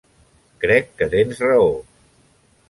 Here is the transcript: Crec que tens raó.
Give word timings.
Crec 0.63 0.89
que 1.01 1.09
tens 1.11 1.43
raó. 1.45 1.69